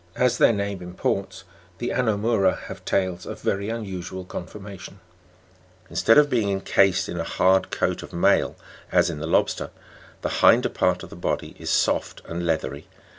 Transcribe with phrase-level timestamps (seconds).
[0.15, 1.43] As their name imports,
[1.77, 4.99] the Anomou'ra have tails of very unusual conformation;
[5.91, 8.55] instead of being encased in a hard coat of mail,
[8.91, 9.69] as in the lobster,
[10.23, 12.87] the hinder part of the body is soft and leathery.